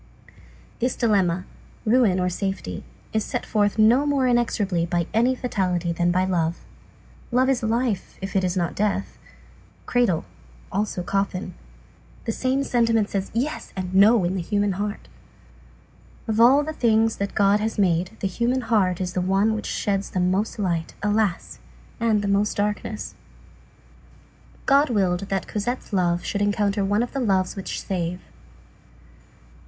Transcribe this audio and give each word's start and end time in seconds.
This 0.79 0.95
dilemma, 0.95 1.45
ruin, 1.85 2.19
or 2.19 2.27
safety, 2.27 2.83
is 3.13 3.23
set 3.23 3.45
forth 3.45 3.77
no 3.77 4.07
more 4.07 4.25
inexorably 4.27 4.83
by 4.83 5.05
any 5.13 5.35
fatality 5.35 5.91
than 5.91 6.09
by 6.09 6.25
love. 6.25 6.65
Love 7.31 7.49
is 7.49 7.61
life, 7.61 8.17
if 8.19 8.35
it 8.35 8.43
is 8.43 8.57
not 8.57 8.73
death. 8.73 9.19
Cradle; 9.85 10.25
also 10.71 11.03
coffin. 11.03 11.53
The 12.25 12.31
same 12.31 12.63
sentiment 12.63 13.11
says 13.11 13.29
"yes" 13.35 13.73
and 13.75 13.93
"no" 13.93 14.23
in 14.23 14.33
the 14.35 14.41
human 14.41 14.71
heart. 14.71 15.07
Of 16.27 16.39
all 16.41 16.63
the 16.63 16.73
things 16.73 17.17
that 17.17 17.35
God 17.35 17.59
has 17.59 17.77
made, 17.77 18.17
the 18.21 18.27
human 18.27 18.61
heart 18.61 18.99
is 18.99 19.13
the 19.13 19.21
one 19.21 19.53
which 19.53 19.67
sheds 19.67 20.09
the 20.09 20.19
most 20.19 20.57
light, 20.57 20.95
alas! 21.03 21.59
and 21.99 22.23
the 22.23 22.27
most 22.27 22.57
darkness. 22.57 23.13
God 24.65 24.89
willed 24.89 25.29
that 25.29 25.47
Cosette's 25.47 25.93
love 25.93 26.23
should 26.23 26.41
encounter 26.41 26.83
one 26.83 27.03
of 27.03 27.11
the 27.13 27.19
loves 27.19 27.55
which 27.55 27.79
save. 27.83 28.19